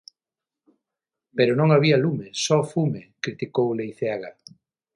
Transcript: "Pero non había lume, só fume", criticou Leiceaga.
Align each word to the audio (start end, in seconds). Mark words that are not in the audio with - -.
"Pero 1.37 1.53
non 1.55 1.69
había 1.75 1.97
lume, 2.03 2.27
só 2.45 2.57
fume", 2.71 3.01
criticou 3.23 3.67
Leiceaga. 3.77 4.31